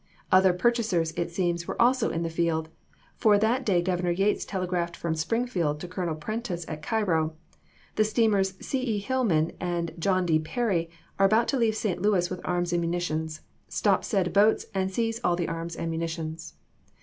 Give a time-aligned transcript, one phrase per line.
[0.31, 2.69] Other purchasers, it seems, were also in the field,
[3.17, 7.35] for that day Governor Yates telegraphed from Springfield to Colonel' Prentiss at Cairo:
[7.97, 8.81] "The steamers C.
[8.81, 8.97] E.
[8.97, 10.39] Hillman and John D.
[10.39, 12.01] Perry are about to leave St.
[12.01, 13.41] Louis with arms and munitions.
[13.67, 16.55] Stop said boats and seize all the arms and munitions."